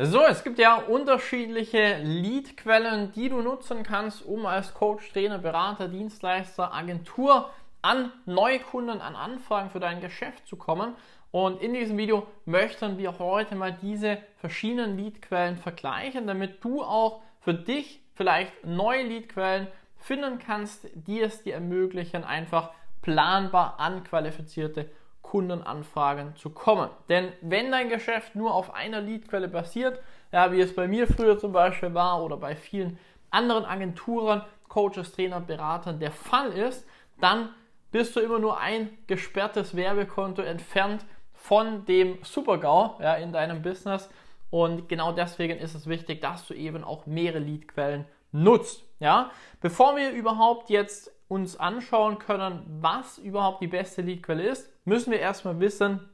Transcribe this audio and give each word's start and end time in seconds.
So, 0.00 0.22
es 0.22 0.44
gibt 0.44 0.60
ja 0.60 0.76
unterschiedliche 0.76 1.98
Leadquellen, 2.04 3.10
die 3.10 3.28
du 3.28 3.42
nutzen 3.42 3.82
kannst, 3.82 4.24
um 4.24 4.46
als 4.46 4.72
Coach, 4.72 5.12
Trainer, 5.12 5.38
Berater, 5.38 5.88
Dienstleister, 5.88 6.72
Agentur 6.72 7.50
an 7.82 8.12
Neukunden, 8.24 9.00
an 9.00 9.16
Anfragen 9.16 9.70
für 9.70 9.80
dein 9.80 10.00
Geschäft 10.00 10.46
zu 10.46 10.54
kommen. 10.54 10.94
Und 11.32 11.60
in 11.60 11.74
diesem 11.74 11.98
Video 11.98 12.28
möchten 12.44 12.96
wir 12.96 13.18
heute 13.18 13.56
mal 13.56 13.72
diese 13.72 14.18
verschiedenen 14.36 14.96
Leadquellen 14.96 15.56
vergleichen, 15.56 16.28
damit 16.28 16.62
du 16.62 16.80
auch 16.84 17.20
für 17.40 17.54
dich 17.54 18.00
vielleicht 18.14 18.64
neue 18.64 19.02
Leadquellen 19.02 19.66
finden 19.96 20.38
kannst, 20.38 20.86
die 20.94 21.20
es 21.20 21.42
dir 21.42 21.54
ermöglichen, 21.54 22.22
einfach 22.22 22.70
planbar 23.02 23.80
an 23.80 24.04
qualifizierte 24.04 24.88
Kundenanfragen 25.30 26.36
zu 26.36 26.48
kommen. 26.50 26.88
Denn 27.10 27.32
wenn 27.42 27.70
dein 27.70 27.90
Geschäft 27.90 28.34
nur 28.34 28.54
auf 28.54 28.74
einer 28.74 29.02
Leadquelle 29.02 29.48
basiert, 29.48 30.00
ja, 30.32 30.52
wie 30.52 30.60
es 30.60 30.74
bei 30.74 30.88
mir 30.88 31.06
früher 31.06 31.38
zum 31.38 31.52
Beispiel 31.52 31.92
war 31.92 32.22
oder 32.22 32.38
bei 32.38 32.56
vielen 32.56 32.98
anderen 33.30 33.66
Agenturen, 33.66 34.42
Coaches, 34.68 35.12
Trainer, 35.12 35.40
Beratern 35.40 36.00
der 36.00 36.12
Fall 36.12 36.52
ist, 36.52 36.86
dann 37.20 37.50
bist 37.90 38.16
du 38.16 38.20
immer 38.20 38.38
nur 38.38 38.58
ein 38.58 38.96
gesperrtes 39.06 39.76
Werbekonto 39.76 40.40
entfernt 40.40 41.04
von 41.34 41.84
dem 41.84 42.18
Supergau 42.22 42.96
ja, 43.00 43.14
in 43.14 43.32
deinem 43.32 43.60
Business. 43.60 44.08
Und 44.50 44.88
genau 44.88 45.12
deswegen 45.12 45.58
ist 45.58 45.74
es 45.74 45.86
wichtig, 45.86 46.22
dass 46.22 46.46
du 46.46 46.54
eben 46.54 46.84
auch 46.84 47.04
mehrere 47.04 47.40
Leadquellen 47.40 48.06
nutzt. 48.32 48.82
Ja? 48.98 49.30
Bevor 49.60 49.96
wir 49.96 50.10
überhaupt 50.12 50.70
jetzt 50.70 51.12
uns 51.28 51.60
anschauen 51.60 52.18
können, 52.18 52.62
was 52.80 53.18
überhaupt 53.18 53.62
die 53.62 53.68
beste 53.68 54.02
Leadquelle 54.02 54.46
ist, 54.46 54.72
müssen 54.84 55.12
wir 55.12 55.20
erstmal 55.20 55.60
wissen, 55.60 56.08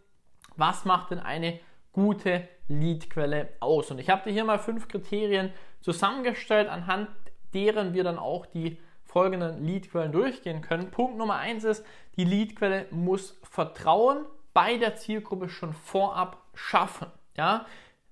was 0.56 0.84
macht 0.84 1.10
denn 1.10 1.20
eine 1.20 1.60
gute 1.92 2.48
Leadquelle 2.68 3.50
aus. 3.60 3.90
Und 3.90 3.98
ich 3.98 4.10
habe 4.10 4.24
dir 4.24 4.32
hier 4.32 4.44
mal 4.44 4.58
fünf 4.58 4.88
Kriterien 4.88 5.52
zusammengestellt, 5.80 6.68
anhand 6.68 7.08
deren 7.52 7.94
wir 7.94 8.02
dann 8.02 8.18
auch 8.18 8.46
die 8.46 8.78
folgenden 9.04 9.64
Leadquellen 9.64 10.10
durchgehen 10.10 10.60
können. 10.60 10.90
Punkt 10.90 11.16
Nummer 11.16 11.36
eins 11.36 11.62
ist, 11.62 11.86
die 12.16 12.24
Leadquelle 12.24 12.86
muss 12.90 13.38
Vertrauen 13.44 14.24
bei 14.52 14.76
der 14.76 14.96
Zielgruppe 14.96 15.48
schon 15.48 15.72
vorab 15.72 16.42
schaffen. 16.54 17.06
Ja? 17.36 17.66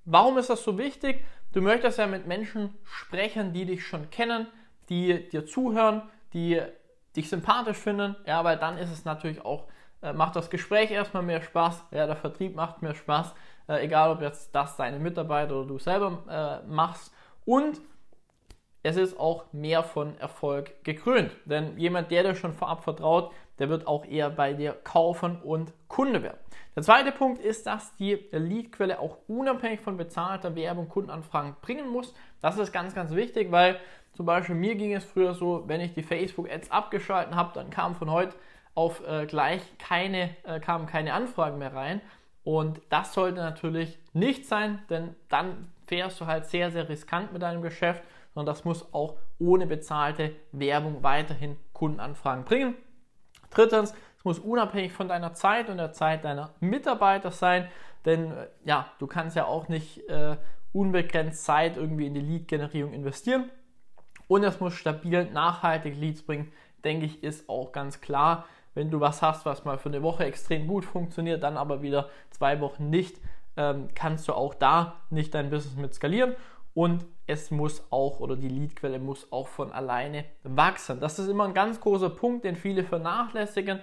Warum 0.05 0.39
ist 0.39 0.51
das 0.51 0.63
so 0.63 0.79
wichtig? 0.79 1.25
Du 1.53 1.61
möchtest 1.61 1.99
ja 1.99 2.07
mit 2.07 2.27
Menschen 2.27 2.75
sprechen, 2.85 3.53
die 3.53 3.65
dich 3.65 3.85
schon 3.85 4.11
kennen, 4.11 4.47
die 4.89 5.29
dir 5.29 5.45
zuhören, 5.45 6.03
die 6.35 6.61
dich 7.17 7.29
sympathisch 7.29 7.77
finden, 7.77 8.17
ja, 8.27 8.43
weil 8.45 8.57
dann 8.57 8.79
ist 8.79 8.91
es 8.91 9.05
natürlich 9.05 9.45
auch, 9.45 9.67
äh, 10.03 10.13
macht 10.13 10.37
das 10.37 10.51
Gespräch 10.51 10.91
erstmal 10.91 11.23
mehr 11.23 11.43
Spaß, 11.43 11.85
ja, 11.91 12.07
der 12.07 12.17
Vertrieb 12.17 12.55
macht 12.55 12.83
mehr 12.83 12.95
Spaß, 12.95 13.35
äh, 13.69 13.85
egal 13.85 14.11
ob 14.11 14.21
jetzt 14.21 14.55
das 14.55 14.77
deine 14.77 14.99
Mitarbeiter 14.99 15.57
oder 15.57 15.69
du 15.69 15.79
selber 15.79 16.63
äh, 16.65 16.67
machst 16.69 17.13
und 17.45 17.81
es 18.85 18.97
ist 18.97 19.19
auch 19.19 19.45
mehr 19.53 19.85
von 19.85 20.19
Erfolg 20.19 20.83
gekrönt, 20.83 21.31
denn 21.45 21.79
jemand, 21.79 22.11
der 22.11 22.25
dir 22.25 22.35
schon 22.35 22.53
vorab 22.53 22.83
vertraut, 22.83 23.33
der 23.59 23.69
wird 23.69 23.87
auch 23.87 24.05
eher 24.05 24.29
bei 24.29 24.55
dir 24.55 24.73
kaufen 24.73 25.41
und 25.41 25.73
Kunde 25.87 26.23
werden. 26.23 26.39
Der 26.75 26.83
zweite 26.83 27.13
Punkt 27.13 27.41
ist, 27.41 27.67
dass 27.67 27.95
die 27.97 28.15
Leadquelle 28.33 28.99
auch 28.99 29.19
unabhängig 29.29 29.81
von 29.81 29.97
bezahlter 29.97 30.57
Werbung 30.57 30.89
Kundenanfragen 30.89 31.55
bringen 31.61 31.89
muss. 31.89 32.15
Das 32.41 32.59
ist 32.59 32.73
ganz, 32.73 32.95
ganz 32.95 33.15
wichtig, 33.15 33.53
weil 33.53 33.79
zum 34.15 34.27
Beispiel 34.27 34.55
mir 34.55 34.75
ging 34.75 34.93
es 34.93 35.05
früher 35.05 35.35
so, 35.35 35.65
wenn 35.67 35.81
ich 35.81 35.95
die 35.95 36.03
Facebook-Ads 36.03 36.71
abgeschalten 36.71 37.35
habe, 37.35 37.53
dann 37.55 37.71
kam 37.71 37.95
von 37.95 38.11
heute 38.11 38.35
auf 38.75 39.07
äh, 39.07 39.27
gleich 39.27 39.63
keine, 39.79 40.31
äh, 40.45 40.61
kamen 40.61 40.87
keine 40.87 41.15
Anfragen 41.15 41.59
mehr 41.59 41.75
rein. 41.75 42.01
Und 42.45 42.81
das 42.89 43.15
sollte 43.15 43.41
natürlich 43.41 43.99
nicht 44.13 44.47
sein, 44.47 44.83
denn 44.91 45.15
dann 45.29 45.73
fährst 45.87 46.21
du 46.21 46.27
halt 46.27 46.47
sehr, 46.47 46.71
sehr 46.71 46.89
riskant 46.89 47.33
mit 47.33 47.43
deinem 47.43 47.63
Geschäft, 47.63 48.03
sondern 48.35 48.55
das 48.55 48.65
muss 48.65 48.93
auch 48.93 49.17
ohne 49.39 49.67
bezahlte 49.67 50.35
Werbung 50.53 51.03
weiterhin 51.03 51.57
Kundenanfragen 51.73 52.45
bringen. 52.45 52.75
Drittens, 53.51 53.95
es 54.19 54.25
muss 54.25 54.39
unabhängig 54.39 54.93
von 54.93 55.09
deiner 55.09 55.35
Zeit 55.35 55.69
und 55.69 55.77
der 55.77 55.93
Zeit 55.93 56.25
deiner 56.25 56.55
Mitarbeiter 56.61 57.31
sein, 57.31 57.69
denn 58.05 58.33
äh, 58.33 58.49
ja, 58.65 58.91
du 58.99 59.07
kannst 59.07 59.37
ja 59.37 59.47
auch 59.47 59.69
nicht 59.69 60.09
äh, 60.09 60.37
unbegrenzt 60.73 61.45
Zeit 61.45 61.77
irgendwie 61.77 62.07
in 62.07 62.15
die 62.15 62.21
Lead-Generierung 62.21 62.93
investieren 62.93 63.51
und 64.33 64.45
es 64.45 64.61
muss 64.61 64.73
stabil, 64.73 65.27
nachhaltig 65.31 65.95
Leads 65.95 66.23
bringen, 66.23 66.51
denke 66.85 67.05
ich, 67.05 67.23
ist 67.23 67.51
auch 67.51 67.71
ganz 67.71 68.01
klar. 68.01 68.47
Wenn 68.73 68.91
du 68.91 68.99
was 68.99 69.21
hast, 69.21 69.45
was 69.45 69.67
mal 69.67 69.77
für 69.77 69.91
eine 69.91 70.03
Woche 70.03 70.25
extrem 70.25 70.67
gut 70.67 70.87
funktioniert, 70.87 71.43
dann 71.43 71.59
aber 71.59 71.83
wieder 71.83 72.09
zwei 72.31 72.59
Wochen 72.63 72.89
nicht, 72.89 73.21
ähm, 73.59 73.89
kannst 73.95 74.27
du 74.29 74.33
auch 74.33 74.55
da 74.55 75.03
nicht 75.11 75.35
dein 75.35 75.51
Business 75.51 75.77
mit 75.77 75.93
skalieren. 75.93 76.35
Und 76.73 77.05
es 77.27 77.51
muss 77.51 77.85
auch, 77.91 78.21
oder 78.21 78.35
die 78.37 78.49
Leadquelle 78.49 78.99
muss 78.99 79.31
auch 79.31 79.49
von 79.49 79.71
alleine 79.71 80.25
wachsen. 80.45 80.99
Das 80.99 81.19
ist 81.19 81.29
immer 81.29 81.45
ein 81.45 81.53
ganz 81.53 81.79
großer 81.79 82.09
Punkt, 82.09 82.47
den 82.47 82.57
viele 82.57 82.85
vernachlässigen. 82.85 83.81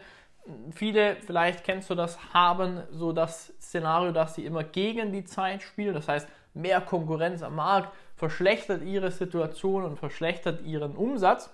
Viele, 0.71 1.17
vielleicht 1.17 1.63
kennst 1.63 1.91
du 1.91 1.93
das, 1.93 2.33
haben 2.33 2.81
so 2.89 3.11
das 3.11 3.53
Szenario, 3.61 4.11
dass 4.11 4.33
sie 4.33 4.45
immer 4.45 4.63
gegen 4.63 5.11
die 5.11 5.25
Zeit 5.25 5.61
spielen. 5.61 5.93
Das 5.93 6.07
heißt, 6.07 6.27
mehr 6.55 6.81
Konkurrenz 6.81 7.43
am 7.43 7.57
Markt 7.57 7.93
verschlechtert 8.19 8.83
ihre 8.83 9.11
Situation 9.11 9.85
und 9.85 9.97
verschlechtert 9.97 10.61
ihren 10.61 10.95
Umsatz. 10.95 11.49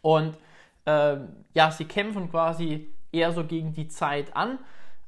Und 0.00 0.36
äh, 0.86 1.16
ja, 1.52 1.70
sie 1.70 1.84
kämpfen 1.84 2.30
quasi 2.30 2.88
eher 3.12 3.32
so 3.32 3.44
gegen 3.44 3.74
die 3.74 3.88
Zeit 3.88 4.34
an, 4.34 4.58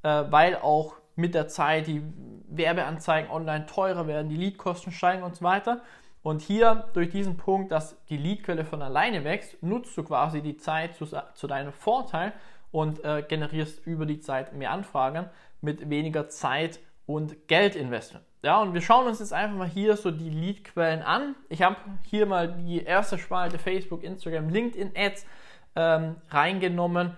äh, 0.02 0.24
weil 0.30 0.56
auch 0.56 0.96
mit 1.16 1.34
der 1.34 1.48
Zeit 1.48 1.86
die 1.86 2.02
Werbeanzeigen 2.48 3.30
online 3.30 3.64
teurer 3.64 4.06
werden, 4.06 4.28
die 4.28 4.36
Leadkosten 4.36 4.92
steigen 4.92 5.22
und 5.22 5.34
so 5.34 5.44
weiter. 5.44 5.80
Und 6.22 6.42
hier 6.42 6.88
durch 6.92 7.08
diesen 7.08 7.38
Punkt, 7.38 7.72
dass 7.72 7.96
die 8.08 8.18
Leadquelle 8.18 8.66
von 8.66 8.82
alleine 8.82 9.24
wächst, 9.24 9.62
nutzt 9.62 9.96
du 9.96 10.02
quasi 10.04 10.42
die 10.42 10.58
Zeit 10.58 10.94
zu, 10.96 11.06
zu 11.06 11.46
deinem 11.46 11.72
Vorteil 11.72 12.34
und 12.70 13.02
äh, 13.02 13.24
generierst 13.26 13.86
über 13.86 14.04
die 14.04 14.20
Zeit 14.20 14.52
mehr 14.52 14.72
Anfragen 14.72 15.30
mit 15.62 15.88
weniger 15.88 16.28
Zeit 16.28 16.80
und 17.06 17.48
Geldinvestment. 17.48 18.24
Ja, 18.42 18.60
und 18.60 18.74
wir 18.74 18.80
schauen 18.80 19.06
uns 19.06 19.18
jetzt 19.18 19.32
einfach 19.32 19.56
mal 19.56 19.68
hier 19.68 19.96
so 19.96 20.10
die 20.10 20.30
Leadquellen 20.30 21.02
an. 21.02 21.34
Ich 21.48 21.62
habe 21.62 21.76
hier 22.04 22.26
mal 22.26 22.52
die 22.52 22.82
erste 22.82 23.18
Spalte 23.18 23.58
Facebook, 23.58 24.04
Instagram, 24.04 24.48
LinkedIn 24.48 24.92
Ads 24.96 25.26
ähm, 25.74 26.16
reingenommen. 26.30 27.16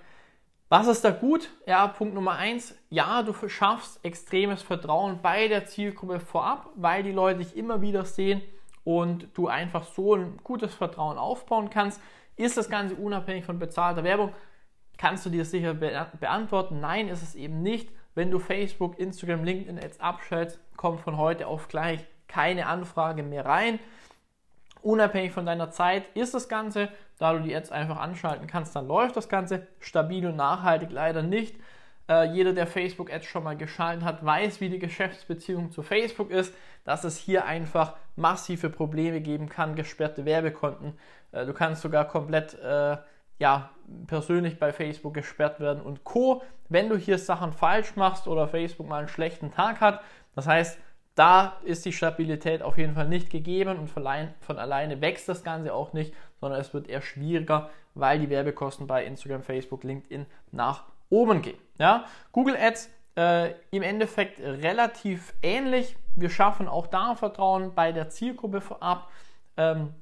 Was 0.70 0.86
ist 0.86 1.04
da 1.04 1.10
gut? 1.10 1.48
Ja, 1.66 1.86
Punkt 1.88 2.14
Nummer 2.14 2.32
eins. 2.32 2.78
Ja, 2.90 3.22
du 3.22 3.34
schaffst 3.48 4.04
extremes 4.04 4.62
Vertrauen 4.62 5.20
bei 5.22 5.48
der 5.48 5.64
Zielgruppe 5.66 6.20
vorab, 6.20 6.70
weil 6.76 7.02
die 7.02 7.12
Leute 7.12 7.38
dich 7.38 7.56
immer 7.56 7.80
wieder 7.80 8.04
sehen 8.04 8.42
und 8.84 9.28
du 9.34 9.48
einfach 9.48 9.84
so 9.84 10.14
ein 10.14 10.38
gutes 10.44 10.74
Vertrauen 10.74 11.18
aufbauen 11.18 11.70
kannst. 11.70 12.00
Ist 12.36 12.56
das 12.56 12.68
Ganze 12.68 12.94
unabhängig 12.94 13.44
von 13.44 13.58
bezahlter 13.58 14.04
Werbung? 14.04 14.34
Kannst 14.98 15.24
du 15.24 15.30
dir 15.30 15.44
sicher 15.44 15.74
beantworten? 15.74 16.80
Nein, 16.80 17.08
ist 17.08 17.22
es 17.22 17.34
eben 17.34 17.62
nicht. 17.62 17.90
Wenn 18.18 18.32
du 18.32 18.40
Facebook, 18.40 18.98
Instagram, 18.98 19.44
LinkedIn 19.44 19.78
Ads 19.78 20.00
abschaltest, 20.00 20.58
kommt 20.76 21.00
von 21.02 21.18
heute 21.18 21.46
auf 21.46 21.68
gleich 21.68 22.04
keine 22.26 22.66
Anfrage 22.66 23.22
mehr 23.22 23.46
rein. 23.46 23.78
Unabhängig 24.82 25.30
von 25.30 25.46
deiner 25.46 25.70
Zeit 25.70 26.02
ist 26.16 26.34
das 26.34 26.48
Ganze, 26.48 26.88
da 27.20 27.32
du 27.32 27.38
die 27.38 27.54
Ads 27.54 27.70
einfach 27.70 28.00
anschalten 28.00 28.48
kannst, 28.48 28.74
dann 28.74 28.88
läuft 28.88 29.16
das 29.16 29.28
Ganze 29.28 29.68
stabil 29.78 30.26
und 30.26 30.34
nachhaltig 30.34 30.90
leider 30.90 31.22
nicht. 31.22 31.54
Äh, 32.08 32.32
jeder, 32.32 32.54
der 32.54 32.66
Facebook 32.66 33.08
Ads 33.12 33.26
schon 33.26 33.44
mal 33.44 33.56
geschaltet 33.56 34.04
hat, 34.04 34.24
weiß, 34.24 34.60
wie 34.60 34.68
die 34.68 34.80
Geschäftsbeziehung 34.80 35.70
zu 35.70 35.84
Facebook 35.84 36.32
ist, 36.32 36.52
dass 36.82 37.04
es 37.04 37.18
hier 37.18 37.44
einfach 37.44 37.94
massive 38.16 38.68
Probleme 38.68 39.20
geben 39.20 39.48
kann, 39.48 39.76
gesperrte 39.76 40.24
Werbekonten. 40.24 40.98
Äh, 41.30 41.46
du 41.46 41.52
kannst 41.52 41.82
sogar 41.82 42.08
komplett 42.08 42.54
äh, 42.54 42.96
ja, 43.38 43.70
persönlich 44.06 44.58
bei 44.58 44.72
Facebook 44.72 45.14
gesperrt 45.14 45.60
werden 45.60 45.82
und 45.82 46.04
Co. 46.04 46.42
Wenn 46.68 46.88
du 46.88 46.96
hier 46.96 47.18
Sachen 47.18 47.52
falsch 47.52 47.96
machst 47.96 48.28
oder 48.28 48.48
Facebook 48.48 48.88
mal 48.88 48.98
einen 48.98 49.08
schlechten 49.08 49.50
Tag 49.50 49.80
hat, 49.80 50.00
das 50.34 50.46
heißt, 50.46 50.78
da 51.14 51.56
ist 51.64 51.84
die 51.84 51.92
Stabilität 51.92 52.62
auf 52.62 52.78
jeden 52.78 52.94
Fall 52.94 53.08
nicht 53.08 53.30
gegeben 53.30 53.78
und 53.78 53.88
von 53.88 54.06
alleine, 54.06 55.00
wächst 55.00 55.28
das 55.28 55.42
Ganze 55.42 55.74
auch 55.74 55.92
nicht, 55.92 56.14
sondern 56.40 56.60
es 56.60 56.72
wird 56.72 56.88
eher 56.88 57.00
schwieriger, 57.00 57.70
weil 57.94 58.20
die 58.20 58.30
Werbekosten 58.30 58.86
bei 58.86 59.04
Instagram, 59.04 59.42
Facebook, 59.42 59.82
LinkedIn 59.82 60.26
nach 60.52 60.84
oben 61.10 61.42
gehen. 61.42 61.58
Ja? 61.78 62.04
Google 62.30 62.56
Ads 62.56 62.90
äh, 63.16 63.54
im 63.72 63.82
Endeffekt 63.82 64.38
relativ 64.38 65.34
ähnlich. 65.42 65.96
Wir 66.14 66.30
schaffen 66.30 66.68
auch 66.68 66.86
da 66.86 67.16
Vertrauen 67.16 67.74
bei 67.74 67.90
der 67.90 68.10
Zielgruppe 68.10 68.60
vorab. 68.60 69.10
Ähm, 69.56 69.94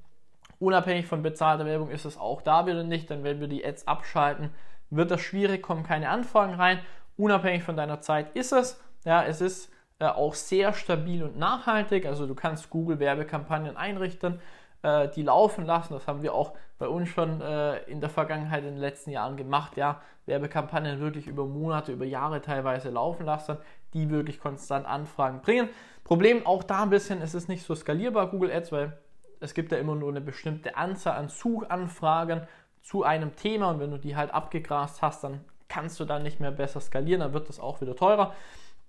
Unabhängig 0.59 1.07
von 1.07 1.23
bezahlter 1.23 1.67
Werbung 1.67 1.91
ist 1.91 2.05
es 2.05 2.17
auch 2.17 2.41
da 2.43 2.67
wieder 2.67 2.83
nicht, 2.83 3.11
denn 3.11 3.25
wenn 3.25 3.41
wir 3.41 3.49
die 3.49 3.65
Ads 3.65 3.87
abschalten, 3.87 4.51
wird 4.91 5.11
das 5.11 5.21
schwierig, 5.21 5.63
kommen 5.63 5.83
keine 5.83 6.09
Anfragen 6.09 6.55
rein. 6.55 6.81
Unabhängig 7.17 7.63
von 7.63 7.77
deiner 7.77 8.01
Zeit 8.01 8.35
ist 8.35 8.53
es. 8.53 8.81
Ja, 9.05 9.25
es 9.25 9.41
ist 9.41 9.71
äh, 9.99 10.07
auch 10.07 10.35
sehr 10.35 10.73
stabil 10.73 11.23
und 11.23 11.39
nachhaltig. 11.39 12.07
Also 12.07 12.27
du 12.27 12.35
kannst 12.35 12.71
Google 12.71 12.99
Werbekampagnen 12.99 13.77
einrichten, 13.77 14.41
äh, 14.83 15.09
die 15.09 15.23
laufen 15.23 15.67
lassen. 15.67 15.95
Das 15.95 16.07
haben 16.07 16.23
wir 16.23 16.35
auch 16.35 16.55
bei 16.79 16.89
uns 16.89 17.09
schon 17.09 17.41
äh, 17.41 17.79
in 17.85 18.01
der 18.01 18.11
Vergangenheit 18.11 18.65
in 18.65 18.73
den 18.73 18.81
letzten 18.81 19.11
Jahren 19.11 19.37
gemacht. 19.37 19.77
Ja, 19.77 20.01
Werbekampagnen 20.27 21.01
wirklich 21.01 21.27
über 21.27 21.47
Monate, 21.47 21.93
über 21.93 22.05
Jahre 22.05 22.43
teilweise 22.43 22.91
laufen 22.91 23.25
lassen, 23.25 23.57
die 23.95 24.11
wirklich 24.11 24.41
konstant 24.41 24.87
Anfragen 24.87 25.41
bringen. 25.41 25.69
Problem 26.05 26.47
auch 26.47 26.63
da 26.63 26.83
ein 26.83 26.91
bisschen, 26.91 27.23
es 27.23 27.35
ist 27.35 27.49
nicht 27.49 27.65
so 27.65 27.75
skalierbar 27.75 28.29
Google 28.29 28.53
Ads, 28.53 28.73
weil 28.73 28.99
es 29.41 29.55
gibt 29.55 29.73
ja 29.73 29.79
immer 29.79 29.95
nur 29.95 30.11
eine 30.11 30.21
bestimmte 30.21 30.77
Anzahl 30.77 31.17
an 31.17 31.29
Suchanfragen 31.29 32.47
zu 32.83 33.03
einem 33.03 33.37
Thema 33.37 33.71
und 33.71 33.81
wenn 33.81 33.91
du 33.91 33.99
die 33.99 34.17
halt 34.17 34.33
abgegrast 34.33 35.03
hast, 35.03 35.25
dann 35.25 35.41
kannst 35.69 35.99
du 35.99 36.05
dann 36.05 36.23
nicht 36.23 36.41
mehr 36.41 36.53
besser 36.53 36.81
skalieren, 36.81 37.21
dann 37.21 37.33
wird 37.33 37.49
das 37.49 37.61
auch 37.61 37.81
wieder 37.81 37.97
teurer. 37.97 38.35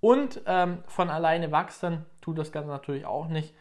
Und 0.00 0.40
ähm, 0.46 0.78
von 0.86 1.10
alleine 1.10 1.50
wachsen 1.50 2.06
tut 2.20 2.38
das 2.38 2.52
Ganze 2.52 2.70
natürlich 2.70 3.04
auch 3.04 3.26
nicht. 3.28 3.54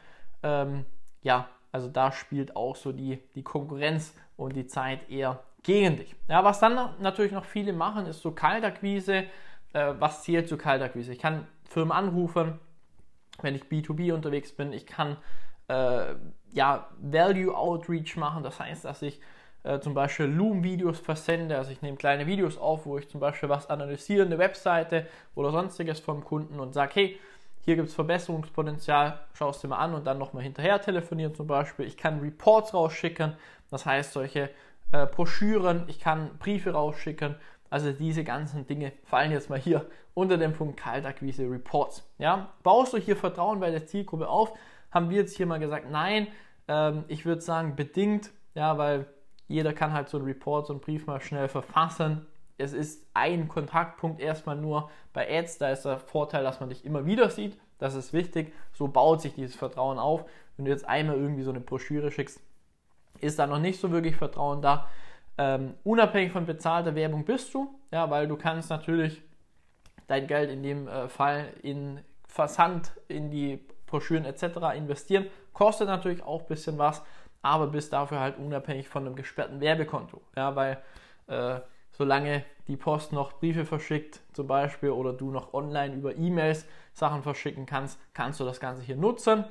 Ähm, 0.43 0.85
ja, 1.23 1.49
also 1.71 1.87
da 1.87 2.11
spielt 2.11 2.55
auch 2.55 2.75
so 2.75 2.91
die, 2.91 3.19
die 3.35 3.43
Konkurrenz 3.43 4.13
und 4.35 4.55
die 4.55 4.67
Zeit 4.67 5.09
eher 5.09 5.43
gegen 5.63 5.97
dich. 5.97 6.15
Ja, 6.27 6.43
was 6.43 6.59
dann 6.59 6.95
natürlich 6.99 7.31
noch 7.31 7.45
viele 7.45 7.73
machen, 7.73 8.05
ist 8.05 8.21
so 8.21 8.31
Kaltakquise. 8.31 9.25
Äh, 9.73 9.93
was 9.99 10.23
zählt 10.23 10.47
zu 10.47 10.57
Kaltakquise? 10.57 11.11
Ich 11.11 11.19
kann 11.19 11.47
Firmen 11.65 11.91
anrufen, 11.91 12.59
wenn 13.41 13.55
ich 13.55 13.63
B2B 13.63 14.13
unterwegs 14.13 14.55
bin. 14.55 14.71
Ich 14.71 14.85
kann 14.85 15.17
äh, 15.67 16.15
ja, 16.53 16.87
Value 16.99 17.55
Outreach 17.55 18.15
machen. 18.15 18.43
Das 18.43 18.59
heißt, 18.59 18.85
dass 18.85 19.01
ich 19.01 19.19
äh, 19.63 19.79
zum 19.79 19.93
Beispiel 19.93 20.27
Loom-Videos 20.27 20.99
versende. 20.99 21.57
Also 21.57 21.71
ich 21.71 21.81
nehme 21.81 21.97
kleine 21.97 22.25
Videos 22.25 22.57
auf, 22.57 22.85
wo 22.85 22.97
ich 22.97 23.09
zum 23.09 23.19
Beispiel 23.19 23.49
was 23.49 23.69
analysiere, 23.69 24.25
eine 24.25 24.37
Webseite 24.37 25.07
oder 25.35 25.51
sonstiges 25.51 25.99
vom 25.99 26.23
Kunden 26.23 26.59
und 26.59 26.73
sage, 26.73 26.91
hey, 26.95 27.19
hier 27.65 27.75
gibt 27.75 27.89
es 27.89 27.95
Verbesserungspotenzial, 27.95 29.19
schau 29.33 29.49
es 29.49 29.59
dir 29.59 29.67
mal 29.67 29.79
an 29.79 29.93
und 29.93 30.07
dann 30.07 30.17
nochmal 30.17 30.43
hinterher 30.43 30.79
telefonieren 30.79 31.35
zum 31.35 31.47
Beispiel. 31.47 31.85
Ich 31.85 31.97
kann 31.97 32.21
Reports 32.21 32.73
rausschicken, 32.73 33.33
das 33.69 33.85
heißt 33.85 34.13
solche 34.13 34.49
äh, 34.93 35.05
Broschüren, 35.05 35.83
ich 35.87 35.99
kann 35.99 36.37
Briefe 36.39 36.71
rausschicken. 36.71 37.35
Also 37.69 37.91
diese 37.91 38.23
ganzen 38.23 38.65
Dinge 38.65 38.93
fallen 39.03 39.31
jetzt 39.31 39.49
mal 39.49 39.59
hier 39.59 39.85
unter 40.13 40.37
dem 40.37 40.53
Punkt 40.53 40.79
Kaltakquise 40.79 41.43
Reports. 41.51 42.09
Ja? 42.17 42.53
Baust 42.63 42.93
du 42.93 42.97
hier 42.97 43.17
Vertrauen 43.17 43.59
bei 43.59 43.69
der 43.69 43.85
Zielgruppe 43.85 44.29
auf? 44.29 44.53
Haben 44.97 45.11
wir 45.11 45.17
jetzt 45.17 45.37
hier 45.37 45.45
mal 45.45 45.59
gesagt, 45.59 45.91
nein, 45.91 46.25
ähm, 46.67 47.03
ich 47.07 47.23
würde 47.23 47.39
sagen 47.39 47.75
bedingt, 47.75 48.31
ja, 48.55 48.79
weil 48.79 49.05
jeder 49.47 49.71
kann 49.71 49.93
halt 49.93 50.09
so 50.09 50.17
einen 50.17 50.25
Report, 50.25 50.65
so 50.65 50.73
einen 50.73 50.79
Brief 50.79 51.05
mal 51.05 51.21
schnell 51.21 51.47
verfassen. 51.49 52.25
Es 52.57 52.73
ist 52.73 53.05
ein 53.13 53.47
Kontaktpunkt 53.47 54.19
erstmal 54.19 54.55
nur 54.55 54.89
bei 55.13 55.29
Ads. 55.29 55.59
Da 55.59 55.69
ist 55.69 55.83
der 55.85 55.99
Vorteil, 55.99 56.43
dass 56.43 56.59
man 56.61 56.69
dich 56.69 56.83
immer 56.83 57.05
wieder 57.05 57.29
sieht. 57.29 57.59
Das 57.77 57.93
ist 57.93 58.11
wichtig. 58.11 58.51
So 58.73 58.87
baut 58.87 59.21
sich 59.21 59.35
dieses 59.35 59.55
Vertrauen 59.55 59.99
auf. 59.99 60.25
Wenn 60.55 60.65
du 60.65 60.71
jetzt 60.71 60.89
einmal 60.89 61.15
irgendwie 61.17 61.43
so 61.43 61.51
eine 61.51 61.59
Broschüre 61.59 62.09
schickst, 62.09 62.41
ist 63.21 63.37
da 63.37 63.45
noch 63.45 63.59
nicht 63.59 63.79
so 63.79 63.91
wirklich 63.91 64.15
Vertrauen 64.15 64.63
da. 64.63 64.89
Ähm, 65.37 65.75
unabhängig 65.83 66.31
von 66.31 66.47
bezahlter 66.47 66.95
Werbung 66.95 67.23
bist 67.23 67.53
du, 67.53 67.69
ja, 67.91 68.09
weil 68.09 68.27
du 68.27 68.35
kannst 68.35 68.71
natürlich 68.71 69.21
dein 70.07 70.25
Geld 70.25 70.49
in 70.49 70.63
dem 70.63 70.87
äh, 70.87 71.07
Fall 71.07 71.53
in 71.61 71.99
Versand, 72.27 72.93
in 73.07 73.29
die 73.29 73.59
Broschüren 73.87 74.25
etc. 74.25 74.75
investieren. 74.75 75.25
Kostet 75.53 75.87
natürlich 75.87 76.21
auch 76.23 76.41
ein 76.41 76.47
bisschen 76.47 76.77
was 76.77 77.01
aber 77.41 77.67
bist 77.67 77.93
dafür 77.93 78.19
halt 78.19 78.37
unabhängig 78.37 78.87
von 78.89 79.05
einem 79.05 79.15
gesperrten 79.15 79.59
Werbekonto. 79.61 80.21
Ja, 80.35 80.55
weil 80.55 80.77
äh, 81.27 81.59
solange 81.91 82.43
die 82.67 82.77
Post 82.77 83.13
noch 83.13 83.33
Briefe 83.39 83.65
verschickt, 83.65 84.21
zum 84.33 84.47
Beispiel, 84.47 84.89
oder 84.89 85.13
du 85.13 85.31
noch 85.31 85.53
online 85.53 85.95
über 85.95 86.15
E-Mails 86.15 86.65
Sachen 86.93 87.23
verschicken 87.23 87.65
kannst, 87.65 87.99
kannst 88.13 88.39
du 88.39 88.45
das 88.45 88.59
Ganze 88.59 88.81
hier 88.83 88.97
nutzen. 88.97 89.45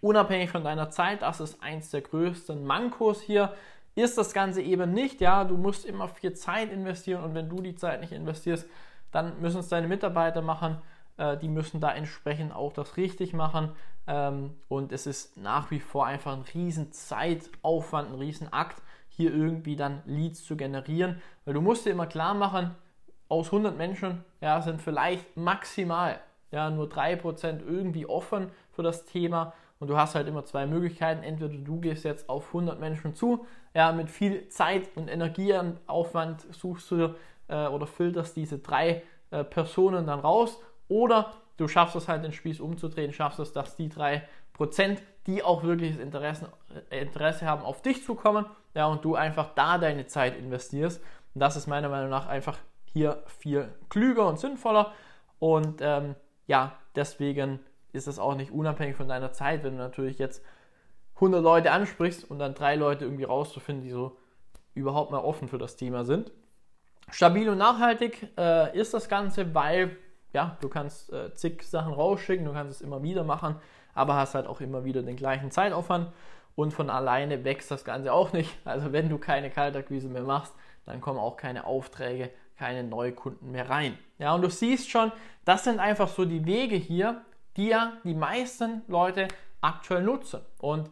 Unabhängig 0.00 0.50
von 0.50 0.64
deiner 0.64 0.90
Zeit, 0.90 1.22
das 1.22 1.40
ist 1.40 1.62
eins 1.62 1.90
der 1.90 2.00
größten 2.00 2.64
Mankos 2.64 3.20
hier, 3.20 3.54
ist 3.94 4.18
das 4.18 4.32
Ganze 4.32 4.60
eben 4.60 4.92
nicht. 4.92 5.20
Ja, 5.20 5.44
du 5.44 5.56
musst 5.56 5.84
immer 5.84 6.08
viel 6.08 6.34
Zeit 6.34 6.72
investieren 6.72 7.22
und 7.22 7.34
wenn 7.34 7.48
du 7.48 7.60
die 7.60 7.76
Zeit 7.76 8.00
nicht 8.00 8.12
investierst, 8.12 8.66
dann 9.12 9.40
müssen 9.40 9.60
es 9.60 9.68
deine 9.68 9.86
Mitarbeiter 9.86 10.42
machen. 10.42 10.78
Äh, 11.16 11.36
die 11.38 11.48
müssen 11.48 11.80
da 11.80 11.92
entsprechend 11.92 12.54
auch 12.54 12.72
das 12.72 12.96
richtig 12.96 13.32
machen. 13.32 13.72
Ähm, 14.06 14.54
und 14.68 14.92
es 14.92 15.06
ist 15.06 15.36
nach 15.36 15.70
wie 15.70 15.80
vor 15.80 16.06
einfach 16.06 16.32
ein 16.32 16.44
riesen 16.54 16.92
Zeitaufwand, 16.92 18.10
ein 18.10 18.18
riesen 18.18 18.52
Akt, 18.52 18.82
hier 19.08 19.32
irgendwie 19.32 19.76
dann 19.76 20.02
Leads 20.06 20.44
zu 20.44 20.56
generieren. 20.56 21.22
Weil 21.44 21.54
du 21.54 21.60
musst 21.60 21.86
dir 21.86 21.90
immer 21.90 22.06
klar 22.06 22.34
machen, 22.34 22.74
aus 23.28 23.46
100 23.46 23.76
Menschen 23.76 24.24
ja, 24.40 24.60
sind 24.60 24.82
vielleicht 24.82 25.36
maximal 25.36 26.20
ja, 26.50 26.70
nur 26.70 26.86
3% 26.86 27.64
irgendwie 27.66 28.06
offen 28.06 28.50
für 28.72 28.82
das 28.82 29.06
Thema. 29.06 29.54
Und 29.80 29.88
du 29.88 29.96
hast 29.96 30.14
halt 30.14 30.28
immer 30.28 30.44
zwei 30.44 30.66
Möglichkeiten. 30.66 31.22
Entweder 31.22 31.54
du 31.54 31.80
gehst 31.80 32.04
jetzt 32.04 32.28
auf 32.28 32.48
100 32.48 32.78
Menschen 32.80 33.14
zu, 33.14 33.46
ja, 33.74 33.92
mit 33.92 34.10
viel 34.10 34.48
Zeit 34.48 34.88
und 34.94 35.08
Energieaufwand 35.08 36.46
suchst 36.54 36.90
du 36.90 37.14
äh, 37.48 37.66
oder 37.66 37.86
filterst 37.86 38.36
diese 38.36 38.58
drei 38.58 39.02
äh, 39.30 39.42
Personen 39.42 40.06
dann 40.06 40.20
raus 40.20 40.60
oder 40.88 41.32
du 41.56 41.68
schaffst 41.68 41.96
es 41.96 42.08
halt, 42.08 42.24
den 42.24 42.32
Spieß 42.32 42.60
umzudrehen, 42.60 43.12
schaffst 43.12 43.38
es, 43.38 43.52
dass 43.52 43.76
die 43.76 43.88
drei 43.88 44.26
Prozent, 44.52 45.02
die 45.26 45.42
auch 45.42 45.62
wirklich 45.62 45.98
Interesse, 45.98 46.50
äh, 46.90 47.02
Interesse 47.02 47.46
haben, 47.46 47.62
auf 47.62 47.82
dich 47.82 48.04
zu 48.04 48.14
kommen, 48.14 48.46
ja, 48.74 48.86
und 48.86 49.04
du 49.04 49.14
einfach 49.14 49.54
da 49.54 49.78
deine 49.78 50.06
Zeit 50.06 50.36
investierst. 50.36 51.02
Und 51.34 51.40
das 51.40 51.56
ist 51.56 51.66
meiner 51.66 51.88
Meinung 51.88 52.10
nach 52.10 52.26
einfach 52.26 52.58
hier 52.92 53.22
viel 53.26 53.68
klüger 53.88 54.26
und 54.26 54.38
sinnvoller. 54.38 54.92
Und 55.38 55.80
ähm, 55.80 56.14
ja, 56.46 56.76
deswegen 56.94 57.60
ist 57.92 58.08
es 58.08 58.18
auch 58.18 58.34
nicht 58.34 58.50
unabhängig 58.50 58.96
von 58.96 59.08
deiner 59.08 59.32
Zeit, 59.32 59.62
wenn 59.62 59.76
du 59.76 59.82
natürlich 59.82 60.18
jetzt 60.18 60.44
100 61.16 61.42
Leute 61.42 61.70
ansprichst 61.70 62.28
und 62.28 62.38
dann 62.38 62.54
drei 62.54 62.74
Leute 62.74 63.04
irgendwie 63.04 63.24
rauszufinden, 63.24 63.84
die 63.84 63.90
so 63.90 64.16
überhaupt 64.74 65.12
mal 65.12 65.18
offen 65.18 65.48
für 65.48 65.58
das 65.58 65.76
Thema 65.76 66.04
sind. 66.04 66.32
Stabil 67.10 67.48
und 67.48 67.58
nachhaltig 67.58 68.30
äh, 68.36 68.76
ist 68.76 68.94
das 68.94 69.08
Ganze, 69.08 69.54
weil 69.54 69.96
ja, 70.34 70.58
du 70.60 70.68
kannst 70.68 71.12
äh, 71.12 71.32
zig 71.34 71.62
Sachen 71.62 71.94
rausschicken, 71.94 72.44
du 72.44 72.52
kannst 72.52 72.80
es 72.80 72.80
immer 72.80 73.02
wieder 73.02 73.24
machen, 73.24 73.56
aber 73.94 74.16
hast 74.16 74.34
halt 74.34 74.46
auch 74.46 74.60
immer 74.60 74.84
wieder 74.84 75.02
den 75.02 75.16
gleichen 75.16 75.50
Zeitaufwand 75.50 76.10
und 76.56 76.72
von 76.72 76.90
alleine 76.90 77.44
wächst 77.44 77.70
das 77.70 77.84
Ganze 77.84 78.12
auch 78.12 78.32
nicht. 78.32 78.50
Also 78.64 78.92
wenn 78.92 79.08
du 79.08 79.18
keine 79.18 79.50
Kaltakquise 79.50 80.08
mehr 80.08 80.24
machst, 80.24 80.52
dann 80.86 81.00
kommen 81.00 81.18
auch 81.18 81.36
keine 81.36 81.64
Aufträge, 81.66 82.30
keine 82.58 82.84
Neukunden 82.84 83.50
mehr 83.52 83.70
rein. 83.70 83.96
Ja, 84.18 84.34
und 84.34 84.42
du 84.42 84.50
siehst 84.50 84.90
schon, 84.90 85.12
das 85.44 85.64
sind 85.64 85.78
einfach 85.78 86.08
so 86.08 86.24
die 86.24 86.44
Wege 86.44 86.76
hier, 86.76 87.22
die 87.56 87.68
ja 87.68 87.94
die 88.04 88.14
meisten 88.14 88.82
Leute 88.88 89.28
aktuell 89.60 90.02
nutzen. 90.02 90.40
Und 90.58 90.90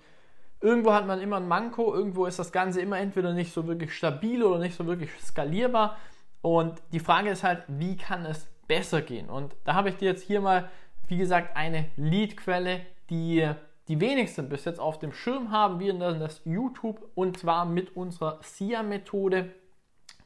irgendwo 0.61 0.93
hat 0.93 1.07
man 1.07 1.21
immer 1.21 1.37
ein 1.37 1.49
Manko, 1.49 1.93
irgendwo 1.95 2.27
ist 2.27 2.39
das 2.39 2.53
Ganze 2.53 2.81
immer 2.81 2.99
entweder 2.99 3.33
nicht 3.35 3.53
so 3.53 3.67
wirklich 3.67 3.95
stabil 3.95 4.43
oder 4.43 4.59
nicht 4.59 4.77
so 4.77 4.87
wirklich 4.87 5.11
skalierbar. 5.21 5.97
Und 6.41 6.81
die 6.93 7.01
Frage 7.01 7.31
ist 7.31 7.45
halt, 7.45 7.65
wie 7.69 7.97
kann 7.97 8.25
es 8.25 8.52
besser 8.69 9.03
gehen. 9.03 9.29
Und 9.29 9.55
da 9.65 9.75
habe 9.75 9.89
ich 9.89 9.97
dir 9.97 10.11
jetzt 10.11 10.25
hier 10.25 10.41
mal, 10.41 10.71
wie 11.09 11.19
gesagt, 11.19 11.57
eine 11.57 11.87
Leadquelle, 11.97 12.81
die 13.11 13.49
die 13.89 14.01
wenigsten 14.01 14.49
bis 14.49 14.65
jetzt 14.65 14.79
auf 14.79 14.99
dem 14.99 15.13
Schirm 15.13 15.51
haben, 15.51 15.81
wir 15.81 15.93
nennen 15.93 16.21
das 16.21 16.41
YouTube 16.45 17.05
und 17.15 17.39
zwar 17.39 17.65
mit 17.65 17.97
unserer 17.97 18.39
SIA-Methode. 18.43 19.53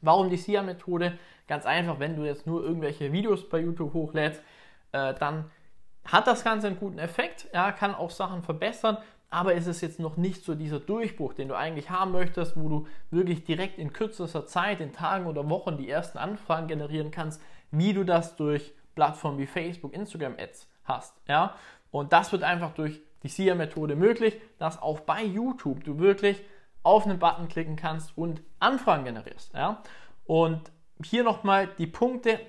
Warum 0.01 0.29
die 0.29 0.37
SIA-Methode? 0.37 1.17
Ganz 1.47 1.65
einfach, 1.65 1.99
wenn 1.99 2.15
du 2.15 2.23
jetzt 2.23 2.45
nur 2.45 2.63
irgendwelche 2.63 3.11
Videos 3.11 3.49
bei 3.49 3.59
YouTube 3.59 3.93
hochlädst, 3.93 4.41
äh, 4.91 5.13
dann 5.15 5.49
hat 6.05 6.27
das 6.27 6.43
Ganze 6.43 6.67
einen 6.67 6.79
guten 6.79 6.99
Effekt, 6.99 7.49
ja, 7.53 7.71
kann 7.71 7.95
auch 7.95 8.11
Sachen 8.11 8.43
verbessern, 8.43 8.97
aber 9.29 9.53
ist 9.53 9.67
es 9.67 9.81
jetzt 9.81 9.99
noch 9.99 10.15
nicht 10.15 10.45
so 10.45 10.55
dieser 10.55 10.79
Durchbruch, 10.79 11.33
den 11.33 11.49
du 11.49 11.55
eigentlich 11.55 11.89
haben 11.89 12.11
möchtest, 12.11 12.55
wo 12.55 12.69
du 12.69 12.87
wirklich 13.11 13.43
direkt 13.43 13.77
in 13.77 13.91
kürzester 13.91 14.45
Zeit, 14.45 14.79
in 14.79 14.93
Tagen 14.93 15.25
oder 15.25 15.49
Wochen 15.49 15.77
die 15.77 15.89
ersten 15.89 16.17
Anfragen 16.17 16.67
generieren 16.67 17.11
kannst, 17.11 17.41
wie 17.71 17.93
du 17.93 18.03
das 18.03 18.35
durch 18.35 18.73
Plattformen 18.95 19.37
wie 19.37 19.47
Facebook, 19.47 19.93
Instagram 19.93 20.35
Ads 20.37 20.67
hast. 20.83 21.15
Ja? 21.27 21.55
Und 21.91 22.13
das 22.13 22.31
wird 22.31 22.43
einfach 22.43 22.73
durch 22.73 23.01
die 23.23 23.29
SIA-Methode 23.29 23.95
möglich, 23.95 24.39
dass 24.57 24.81
auch 24.81 25.01
bei 25.01 25.23
YouTube 25.23 25.83
du 25.83 25.99
wirklich 25.99 26.41
auf 26.83 27.05
einen 27.05 27.19
Button 27.19 27.47
klicken 27.47 27.75
kannst 27.75 28.17
und 28.17 28.41
Anfragen 28.59 29.05
generierst. 29.05 29.53
Ja? 29.53 29.81
Und 30.25 30.71
hier 31.03 31.23
nochmal 31.23 31.67
die 31.77 31.87
Punkte 31.87 32.39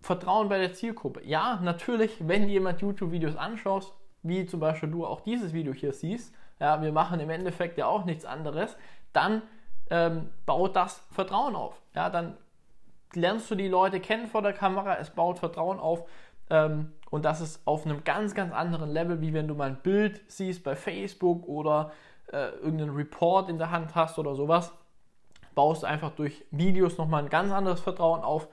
Vertrauen 0.00 0.48
bei 0.48 0.58
der 0.58 0.72
Zielgruppe. 0.72 1.22
Ja, 1.24 1.60
natürlich, 1.62 2.16
wenn 2.26 2.48
jemand 2.48 2.80
YouTube-Videos 2.80 3.36
anschaust, 3.36 3.92
wie 4.22 4.46
zum 4.46 4.60
Beispiel 4.60 4.90
du 4.90 5.06
auch 5.06 5.20
dieses 5.20 5.52
Video 5.52 5.74
hier 5.74 5.92
siehst, 5.92 6.34
ja, 6.58 6.80
wir 6.82 6.92
machen 6.92 7.20
im 7.20 7.30
Endeffekt 7.30 7.78
ja 7.78 7.86
auch 7.86 8.04
nichts 8.04 8.24
anderes, 8.24 8.76
dann 9.12 9.42
ähm, 9.90 10.30
baut 10.46 10.76
das 10.76 11.02
Vertrauen 11.10 11.54
auf. 11.54 11.80
Ja, 11.94 12.10
dann 12.10 12.36
lernst 13.14 13.50
du 13.50 13.54
die 13.54 13.68
Leute 13.68 14.00
kennen 14.00 14.28
vor 14.28 14.42
der 14.42 14.52
Kamera, 14.52 14.96
es 14.98 15.10
baut 15.10 15.38
Vertrauen 15.38 15.78
auf 15.78 16.04
ähm, 16.50 16.92
und 17.10 17.24
das 17.24 17.40
ist 17.40 17.66
auf 17.66 17.86
einem 17.86 18.04
ganz, 18.04 18.34
ganz 18.34 18.52
anderen 18.52 18.90
Level, 18.90 19.20
wie 19.20 19.32
wenn 19.32 19.48
du 19.48 19.54
mal 19.54 19.70
ein 19.70 19.82
Bild 19.82 20.20
siehst 20.28 20.62
bei 20.62 20.76
Facebook 20.76 21.46
oder 21.46 21.92
äh, 22.32 22.50
irgendeinen 22.56 22.94
Report 22.94 23.48
in 23.48 23.58
der 23.58 23.70
Hand 23.70 23.94
hast 23.94 24.18
oder 24.18 24.34
sowas. 24.34 24.72
Baust 25.54 25.84
einfach 25.84 26.10
durch 26.10 26.44
Videos 26.50 26.98
nochmal 26.98 27.24
ein 27.24 27.30
ganz 27.30 27.52
anderes 27.52 27.80
Vertrauen 27.80 28.22
auf. 28.22 28.48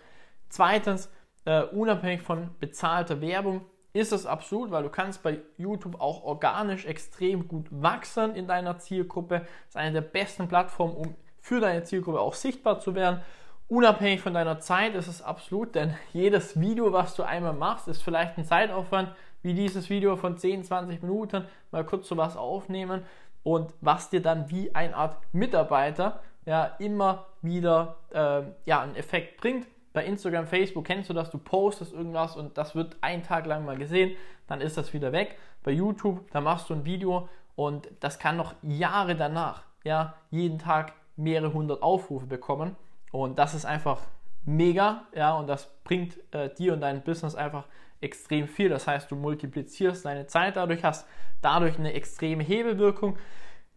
Zweitens, 0.49 1.11
äh, 1.45 1.63
unabhängig 1.63 2.21
von 2.21 2.49
bezahlter 2.59 3.21
Werbung, 3.21 3.61
ist 3.93 4.11
es 4.11 4.25
absolut, 4.25 4.71
weil 4.71 4.83
du 4.83 4.89
kannst 4.89 5.23
bei 5.23 5.39
YouTube 5.57 5.99
auch 5.99 6.23
organisch 6.23 6.85
extrem 6.85 7.47
gut 7.47 7.67
wachsen 7.71 8.35
in 8.35 8.47
deiner 8.47 8.77
Zielgruppe. 8.77 9.39
Das 9.39 9.69
ist 9.69 9.77
eine 9.77 9.93
der 9.93 10.01
besten 10.01 10.47
Plattformen, 10.47 10.95
um 10.95 11.15
für 11.39 11.59
deine 11.59 11.83
Zielgruppe 11.83 12.19
auch 12.19 12.33
sichtbar 12.33 12.79
zu 12.79 12.93
werden. 12.93 13.21
Unabhängig 13.69 14.21
von 14.21 14.33
deiner 14.33 14.61
Zeit 14.61 14.95
ist 14.95 15.07
es 15.07 15.21
absolut, 15.21 15.75
denn 15.75 15.93
jedes 16.13 16.59
Video, 16.59 16.93
was 16.93 17.15
du 17.15 17.23
einmal 17.23 17.53
machst, 17.53 17.87
ist 17.89 18.01
vielleicht 18.01 18.37
ein 18.37 18.45
Zeitaufwand, 18.45 19.11
wie 19.41 19.53
dieses 19.53 19.89
Video 19.89 20.15
von 20.15 20.37
10, 20.37 20.63
20 20.63 21.01
Minuten, 21.01 21.45
mal 21.71 21.85
kurz 21.85 22.07
sowas 22.07 22.37
aufnehmen 22.37 23.03
und 23.43 23.73
was 23.81 24.09
dir 24.09 24.21
dann 24.21 24.49
wie 24.49 24.73
eine 24.73 24.95
Art 24.95 25.17
Mitarbeiter 25.33 26.21
ja 26.45 26.75
immer 26.79 27.25
wieder 27.41 27.97
äh, 28.11 28.43
ja, 28.65 28.81
einen 28.81 28.95
Effekt 28.95 29.41
bringt. 29.41 29.67
Bei 29.91 30.05
Instagram, 30.05 30.47
Facebook 30.47 30.85
kennst 30.85 31.09
du 31.09 31.13
das, 31.13 31.29
du 31.29 31.37
postest 31.37 31.93
irgendwas 31.93 32.37
und 32.37 32.57
das 32.57 32.73
wird 32.73 32.95
einen 33.01 33.23
Tag 33.23 33.45
lang 33.45 33.65
mal 33.65 33.77
gesehen, 33.77 34.15
dann 34.47 34.61
ist 34.61 34.77
das 34.77 34.93
wieder 34.93 35.11
weg. 35.11 35.37
Bei 35.63 35.71
YouTube, 35.71 36.31
da 36.31 36.39
machst 36.39 36.69
du 36.69 36.73
ein 36.73 36.85
Video 36.85 37.27
und 37.55 37.89
das 37.99 38.17
kann 38.17 38.37
noch 38.37 38.55
Jahre 38.61 39.15
danach, 39.15 39.63
ja, 39.83 40.13
jeden 40.29 40.57
Tag 40.57 40.93
mehrere 41.17 41.51
hundert 41.51 41.81
Aufrufe 41.81 42.27
bekommen. 42.27 42.77
Und 43.11 43.39
das 43.39 43.53
ist 43.53 43.65
einfach 43.65 44.01
mega, 44.45 45.03
ja, 45.13 45.35
und 45.35 45.47
das 45.47 45.69
bringt 45.83 46.17
äh, 46.33 46.53
dir 46.53 46.73
und 46.73 46.81
dein 46.81 47.03
Business 47.03 47.35
einfach 47.35 47.65
extrem 48.01 48.47
viel. 48.47 48.69
Das 48.69 48.87
heißt, 48.87 49.09
du 49.11 49.15
multiplizierst 49.15 50.05
deine 50.05 50.27
Zeit 50.27 50.55
dadurch, 50.55 50.83
hast 50.83 51.07
dadurch 51.41 51.77
eine 51.77 51.93
extreme 51.93 52.43
Hebelwirkung. 52.43 53.17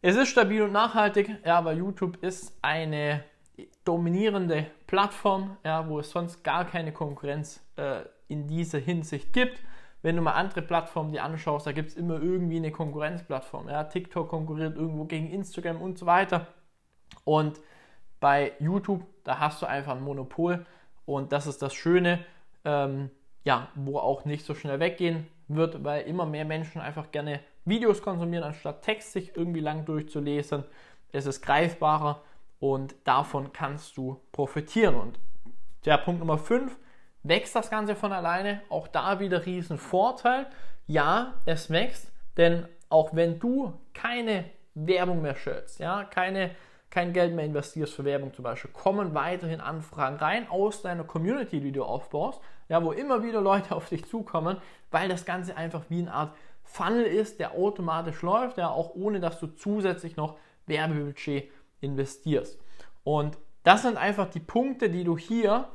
Es 0.02 0.16
ist 0.16 0.28
stabil 0.28 0.62
und 0.62 0.72
nachhaltig, 0.72 1.30
ja, 1.44 1.58
aber 1.58 1.72
YouTube 1.72 2.22
ist 2.22 2.56
eine 2.62 3.24
dominierende 3.84 4.66
Plattform, 4.86 5.56
ja, 5.64 5.86
wo 5.88 5.98
es 6.00 6.10
sonst 6.10 6.42
gar 6.42 6.64
keine 6.64 6.92
Konkurrenz 6.92 7.62
äh, 7.76 8.02
in 8.28 8.46
dieser 8.46 8.78
Hinsicht 8.78 9.32
gibt. 9.32 9.62
Wenn 10.02 10.16
du 10.16 10.22
mal 10.22 10.32
andere 10.32 10.62
Plattformen 10.62 11.12
dir 11.12 11.24
anschaust, 11.24 11.66
da 11.66 11.72
gibt 11.72 11.90
es 11.90 11.96
immer 11.96 12.22
irgendwie 12.22 12.56
eine 12.56 12.70
Konkurrenzplattform. 12.70 13.68
Ja. 13.68 13.84
TikTok 13.84 14.28
konkurriert 14.28 14.76
irgendwo 14.76 15.04
gegen 15.04 15.30
Instagram 15.30 15.82
und 15.82 15.98
so 15.98 16.06
weiter. 16.06 16.46
Und 17.24 17.60
bei 18.20 18.52
YouTube, 18.60 19.02
da 19.24 19.38
hast 19.38 19.62
du 19.62 19.66
einfach 19.66 19.96
ein 19.96 20.02
Monopol 20.02 20.64
und 21.06 21.32
das 21.32 21.46
ist 21.46 21.62
das 21.62 21.74
Schöne, 21.74 22.24
ähm, 22.64 23.10
ja, 23.44 23.68
wo 23.74 23.98
auch 23.98 24.24
nicht 24.24 24.44
so 24.44 24.54
schnell 24.54 24.78
weggehen 24.78 25.26
wird, 25.48 25.82
weil 25.82 26.02
immer 26.02 26.26
mehr 26.26 26.44
Menschen 26.44 26.80
einfach 26.80 27.10
gerne 27.10 27.40
Videos 27.64 28.02
konsumieren, 28.02 28.44
anstatt 28.44 28.82
Text 28.82 29.12
sich 29.12 29.36
irgendwie 29.36 29.60
lang 29.60 29.84
durchzulesen. 29.84 30.64
Es 31.12 31.26
ist 31.26 31.42
greifbarer 31.42 32.22
und 32.60 32.94
davon 33.04 33.52
kannst 33.52 33.96
du 33.96 34.20
profitieren. 34.32 34.94
Und 34.94 35.18
der 35.84 35.96
Punkt 35.98 36.20
Nummer 36.20 36.38
5, 36.38 36.76
wächst 37.22 37.56
das 37.56 37.70
Ganze 37.70 37.96
von 37.96 38.12
alleine? 38.12 38.60
Auch 38.68 38.86
da 38.86 39.18
wieder 39.18 39.46
riesen 39.46 39.78
Vorteil. 39.78 40.46
Ja, 40.86 41.34
es 41.46 41.70
wächst, 41.70 42.12
denn 42.36 42.66
auch 42.88 43.14
wenn 43.14 43.38
du 43.38 43.72
keine 43.94 44.44
Werbung 44.74 45.22
mehr 45.22 45.36
schältst, 45.36 45.80
ja, 45.80 46.04
keine 46.04 46.50
kein 46.90 47.12
Geld 47.12 47.34
mehr 47.34 47.44
investierst 47.44 47.94
für 47.94 48.04
Werbung 48.04 48.34
zum 48.34 48.42
Beispiel, 48.42 48.70
kommen 48.72 49.14
weiterhin 49.14 49.60
Anfragen 49.60 50.16
rein 50.16 50.48
aus 50.50 50.82
deiner 50.82 51.04
Community, 51.04 51.60
die 51.60 51.72
du 51.72 51.84
aufbaust, 51.84 52.40
ja, 52.68 52.82
wo 52.84 52.92
immer 52.92 53.22
wieder 53.22 53.40
Leute 53.40 53.74
auf 53.76 53.88
dich 53.88 54.06
zukommen, 54.06 54.56
weil 54.90 55.08
das 55.08 55.24
Ganze 55.24 55.56
einfach 55.56 55.84
wie 55.88 56.00
eine 56.00 56.12
Art 56.12 56.34
Funnel 56.64 57.04
ist, 57.04 57.40
der 57.40 57.52
automatisch 57.52 58.22
läuft, 58.22 58.58
ja, 58.58 58.68
auch 58.68 58.94
ohne 58.94 59.20
dass 59.20 59.40
du 59.40 59.48
zusätzlich 59.48 60.16
noch 60.16 60.36
Werbebudget 60.66 61.50
investierst. 61.80 62.58
Und 63.02 63.38
das 63.62 63.82
sind 63.82 63.96
einfach 63.96 64.28
die 64.30 64.40
Punkte, 64.40 64.88
die 64.90 65.04
du 65.04 65.18
hier, 65.18 65.68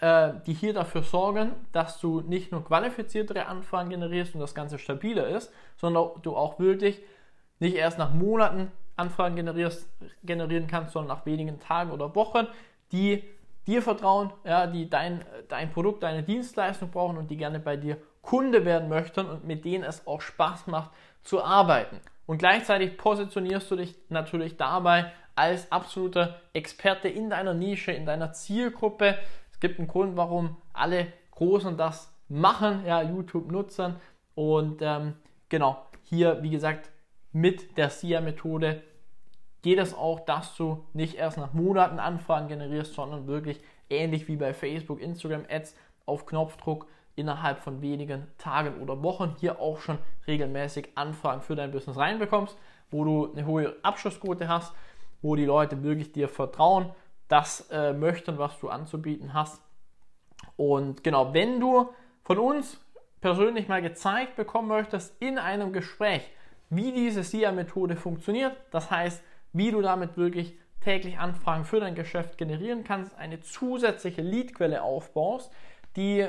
äh, 0.00 0.32
die 0.46 0.54
hier 0.54 0.72
dafür 0.72 1.02
sorgen, 1.02 1.52
dass 1.72 2.00
du 2.00 2.20
nicht 2.20 2.52
nur 2.52 2.64
qualifiziertere 2.64 3.46
Anfragen 3.46 3.90
generierst 3.90 4.34
und 4.34 4.40
das 4.40 4.54
Ganze 4.54 4.78
stabiler 4.78 5.28
ist, 5.28 5.52
sondern 5.76 6.10
du 6.22 6.36
auch 6.36 6.58
wirklich 6.58 7.02
nicht 7.60 7.76
erst 7.76 7.98
nach 7.98 8.12
Monaten 8.12 8.72
Anfragen 8.98 9.36
generieren 10.22 10.66
kannst, 10.66 10.92
sondern 10.92 11.16
nach 11.16 11.26
wenigen 11.26 11.60
Tagen 11.60 11.90
oder 11.90 12.14
Wochen, 12.14 12.46
die 12.92 13.22
dir 13.66 13.82
vertrauen, 13.82 14.32
ja, 14.44 14.66
die 14.66 14.88
dein, 14.88 15.24
dein 15.48 15.70
Produkt, 15.70 16.02
deine 16.02 16.22
Dienstleistung 16.22 16.90
brauchen 16.90 17.18
und 17.18 17.30
die 17.30 17.36
gerne 17.36 17.60
bei 17.60 17.76
dir 17.76 17.98
Kunde 18.22 18.64
werden 18.64 18.88
möchten 18.88 19.26
und 19.26 19.44
mit 19.46 19.64
denen 19.64 19.84
es 19.84 20.06
auch 20.06 20.20
Spaß 20.20 20.66
macht 20.66 20.90
zu 21.22 21.42
arbeiten. 21.42 22.00
Und 22.26 22.38
gleichzeitig 22.38 22.96
positionierst 22.96 23.70
du 23.70 23.76
dich 23.76 23.96
natürlich 24.08 24.56
dabei 24.56 25.12
als 25.34 25.70
absoluter 25.70 26.40
Experte 26.52 27.08
in 27.08 27.30
deiner 27.30 27.54
Nische, 27.54 27.92
in 27.92 28.04
deiner 28.04 28.32
Zielgruppe. 28.32 29.16
Es 29.52 29.60
gibt 29.60 29.78
einen 29.78 29.88
Grund, 29.88 30.16
warum 30.16 30.56
alle 30.72 31.06
Großen 31.30 31.76
das 31.76 32.12
machen, 32.28 32.84
ja, 32.86 33.00
YouTube 33.02 33.50
nutzen. 33.50 33.96
Und 34.34 34.82
ähm, 34.82 35.14
genau, 35.48 35.86
hier, 36.02 36.42
wie 36.42 36.50
gesagt, 36.50 36.90
mit 37.32 37.76
der 37.76 37.90
SIA-Methode 37.90 38.82
geht 39.62 39.78
es 39.78 39.94
auch, 39.94 40.20
dass 40.20 40.56
du 40.56 40.84
nicht 40.92 41.14
erst 41.14 41.38
nach 41.38 41.52
Monaten 41.52 41.98
Anfragen 41.98 42.48
generierst, 42.48 42.94
sondern 42.94 43.26
wirklich 43.26 43.60
ähnlich 43.90 44.28
wie 44.28 44.36
bei 44.36 44.54
Facebook, 44.54 45.00
Instagram 45.00 45.44
Ads 45.48 45.76
auf 46.06 46.26
Knopfdruck 46.26 46.86
innerhalb 47.16 47.58
von 47.58 47.82
wenigen 47.82 48.28
Tagen 48.38 48.80
oder 48.80 49.02
Wochen 49.02 49.34
hier 49.40 49.60
auch 49.60 49.80
schon 49.80 49.98
regelmäßig 50.26 50.90
Anfragen 50.94 51.42
für 51.42 51.56
dein 51.56 51.72
Business 51.72 51.96
reinbekommst, 51.96 52.56
wo 52.90 53.04
du 53.04 53.32
eine 53.32 53.44
hohe 53.44 53.76
Abschlussquote 53.82 54.48
hast, 54.48 54.72
wo 55.20 55.34
die 55.34 55.44
Leute 55.44 55.82
wirklich 55.82 56.12
dir 56.12 56.28
vertrauen, 56.28 56.92
das 57.26 57.68
äh, 57.70 57.92
möchten, 57.92 58.38
was 58.38 58.58
du 58.60 58.68
anzubieten 58.68 59.34
hast. 59.34 59.60
Und 60.56 61.02
genau, 61.02 61.34
wenn 61.34 61.60
du 61.60 61.90
von 62.22 62.38
uns 62.38 62.80
persönlich 63.20 63.68
mal 63.68 63.82
gezeigt 63.82 64.36
bekommen 64.36 64.68
möchtest 64.68 65.20
in 65.20 65.38
einem 65.38 65.72
Gespräch, 65.72 66.22
wie 66.70 66.92
diese 66.92 67.22
SIA-Methode 67.22 67.96
funktioniert. 67.96 68.56
Das 68.70 68.90
heißt, 68.90 69.22
wie 69.52 69.70
du 69.70 69.80
damit 69.80 70.16
wirklich 70.16 70.58
täglich 70.80 71.18
Anfragen 71.18 71.64
für 71.64 71.80
dein 71.80 71.94
Geschäft 71.94 72.38
generieren 72.38 72.84
kannst, 72.84 73.16
eine 73.18 73.40
zusätzliche 73.40 74.22
Leadquelle 74.22 74.82
aufbaust, 74.82 75.52
die 75.96 76.26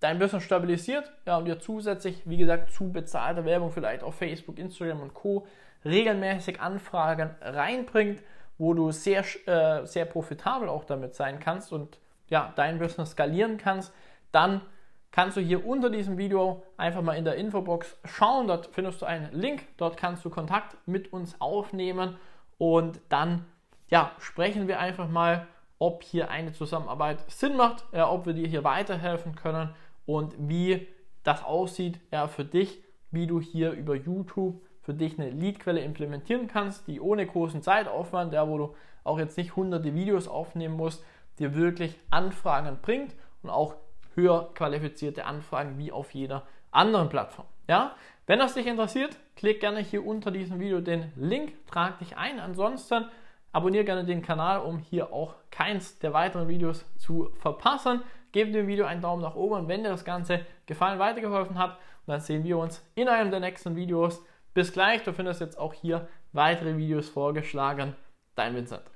dein 0.00 0.18
Business 0.18 0.42
stabilisiert 0.42 1.10
ja, 1.26 1.38
und 1.38 1.46
dir 1.46 1.58
zusätzlich, 1.58 2.22
wie 2.24 2.36
gesagt, 2.36 2.72
zu 2.72 2.92
bezahlter 2.92 3.44
Werbung 3.44 3.70
vielleicht 3.70 4.02
auf 4.02 4.16
Facebook, 4.16 4.58
Instagram 4.58 5.00
und 5.00 5.14
Co. 5.14 5.46
regelmäßig 5.84 6.60
Anfragen 6.60 7.30
reinbringt, 7.40 8.22
wo 8.58 8.74
du 8.74 8.90
sehr, 8.90 9.24
äh, 9.46 9.86
sehr 9.86 10.04
profitabel 10.04 10.68
auch 10.68 10.84
damit 10.84 11.14
sein 11.14 11.40
kannst 11.40 11.72
und 11.72 11.98
ja, 12.28 12.52
dein 12.56 12.78
Business 12.78 13.12
skalieren 13.12 13.58
kannst, 13.58 13.92
dann 14.32 14.60
kannst 15.14 15.36
du 15.36 15.40
hier 15.40 15.64
unter 15.64 15.90
diesem 15.90 16.18
Video 16.18 16.64
einfach 16.76 17.00
mal 17.00 17.12
in 17.12 17.24
der 17.24 17.36
Infobox 17.36 17.96
schauen. 18.04 18.48
Dort 18.48 18.66
findest 18.72 19.00
du 19.00 19.06
einen 19.06 19.32
Link. 19.32 19.64
Dort 19.76 19.96
kannst 19.96 20.24
du 20.24 20.28
Kontakt 20.28 20.76
mit 20.86 21.12
uns 21.12 21.40
aufnehmen 21.40 22.16
und 22.58 23.00
dann 23.10 23.44
ja, 23.88 24.10
sprechen 24.18 24.66
wir 24.66 24.80
einfach 24.80 25.08
mal, 25.08 25.46
ob 25.78 26.02
hier 26.02 26.30
eine 26.30 26.52
Zusammenarbeit 26.52 27.30
Sinn 27.30 27.56
macht, 27.56 27.84
ja, 27.92 28.10
ob 28.10 28.26
wir 28.26 28.32
dir 28.32 28.48
hier 28.48 28.64
weiterhelfen 28.64 29.36
können 29.36 29.70
und 30.04 30.34
wie 30.36 30.88
das 31.22 31.44
aussieht 31.44 32.00
ja, 32.10 32.26
für 32.26 32.44
dich, 32.44 32.82
wie 33.12 33.28
du 33.28 33.40
hier 33.40 33.70
über 33.70 33.94
YouTube 33.94 34.60
für 34.82 34.94
dich 34.94 35.16
eine 35.16 35.30
Leadquelle 35.30 35.80
implementieren 35.80 36.48
kannst, 36.48 36.88
die 36.88 37.00
ohne 37.00 37.24
großen 37.24 37.62
Zeitaufwand, 37.62 38.32
ja, 38.32 38.48
wo 38.48 38.58
du 38.58 38.74
auch 39.04 39.20
jetzt 39.20 39.38
nicht 39.38 39.54
hunderte 39.54 39.94
Videos 39.94 40.26
aufnehmen 40.26 40.76
musst, 40.76 41.04
dir 41.38 41.54
wirklich 41.54 41.96
Anfragen 42.10 42.78
bringt 42.82 43.14
und 43.44 43.50
auch 43.50 43.76
höher 44.14 44.50
qualifizierte 44.54 45.24
Anfragen 45.24 45.78
wie 45.78 45.92
auf 45.92 46.12
jeder 46.12 46.46
anderen 46.70 47.08
Plattform. 47.08 47.46
Ja? 47.68 47.94
Wenn 48.26 48.38
das 48.38 48.54
dich 48.54 48.66
interessiert, 48.66 49.16
klick 49.36 49.60
gerne 49.60 49.80
hier 49.80 50.06
unter 50.06 50.30
diesem 50.30 50.58
Video 50.60 50.80
den 50.80 51.12
Link, 51.16 51.52
trag 51.66 51.98
dich 51.98 52.16
ein. 52.16 52.40
Ansonsten 52.40 53.06
abonniere 53.52 53.84
gerne 53.84 54.04
den 54.04 54.22
Kanal, 54.22 54.60
um 54.60 54.78
hier 54.78 55.12
auch 55.12 55.34
keins 55.50 55.98
der 55.98 56.12
weiteren 56.12 56.48
Videos 56.48 56.84
zu 56.96 57.30
verpassen. 57.40 58.02
Gib 58.32 58.52
dem 58.52 58.66
Video 58.66 58.86
einen 58.86 59.02
Daumen 59.02 59.22
nach 59.22 59.36
oben 59.36 59.54
und 59.54 59.68
wenn 59.68 59.82
dir 59.82 59.90
das 59.90 60.04
Ganze 60.04 60.44
gefallen, 60.66 60.98
weitergeholfen 60.98 61.58
hat, 61.58 61.78
dann 62.06 62.20
sehen 62.20 62.44
wir 62.44 62.58
uns 62.58 62.84
in 62.94 63.08
einem 63.08 63.30
der 63.30 63.40
nächsten 63.40 63.76
Videos. 63.76 64.24
Bis 64.54 64.72
gleich, 64.72 65.02
du 65.04 65.12
findest 65.12 65.40
jetzt 65.40 65.58
auch 65.58 65.72
hier 65.72 66.08
weitere 66.32 66.76
Videos 66.76 67.08
vorgeschlagen. 67.08 67.94
Dein 68.34 68.54
Vincent. 68.54 68.93